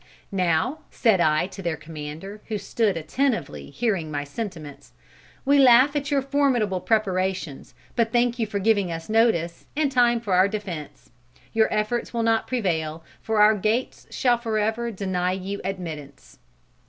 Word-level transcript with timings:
"'Now,' 0.31 0.79
said 0.89 1.21
I 1.21 1.45
to 1.45 1.61
their 1.61 1.77
commander 1.77 2.41
who 2.47 2.57
stood 2.57 2.97
attentively 2.97 3.69
hearing 3.69 4.09
my 4.09 4.23
sentiments, 4.23 4.93
'we 5.45 5.59
laugh 5.59 5.95
at 5.95 6.09
your 6.09 6.23
formidable 6.23 6.81
preparations, 6.81 7.75
but 7.95 8.11
thank 8.11 8.39
you 8.39 8.47
for 8.47 8.57
giving 8.57 8.91
us 8.91 9.09
notice, 9.09 9.67
and 9.75 9.91
time 9.91 10.19
for 10.19 10.33
our 10.33 10.47
defence. 10.47 11.11
Your 11.53 11.71
efforts 11.71 12.15
will 12.15 12.23
not 12.23 12.47
prevail, 12.47 13.03
for 13.21 13.41
our 13.41 13.53
gates 13.53 14.07
shall 14.09 14.39
forever 14.39 14.89
deny 14.89 15.33
you 15.33 15.61
admittance.' 15.63 16.39